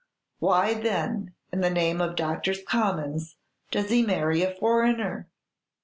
Why, 0.39 0.73
then, 0.73 1.35
in 1.53 1.61
the 1.61 1.69
name 1.69 2.01
of 2.01 2.15
Doctors' 2.15 2.63
Commons, 2.63 3.35
does 3.69 3.91
he 3.91 4.01
marry 4.01 4.41
a 4.41 4.49
foreigner?" 4.51 5.29